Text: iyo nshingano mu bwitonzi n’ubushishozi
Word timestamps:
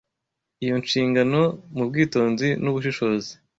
iyo 0.63 0.75
nshingano 0.83 1.39
mu 1.75 1.83
bwitonzi 1.89 2.47
n’ubushishozi 2.63 3.31